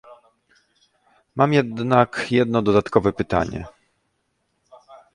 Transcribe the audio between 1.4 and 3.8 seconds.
jednak jedno dodatkowe pytanie